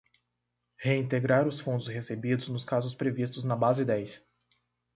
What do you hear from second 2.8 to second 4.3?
previstos na base dez.